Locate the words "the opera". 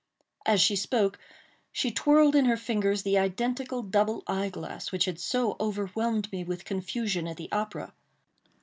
7.37-7.93